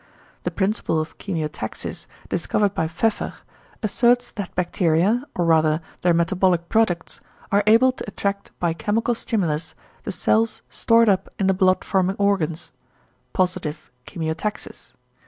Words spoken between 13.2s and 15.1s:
("positive chemiotaxis").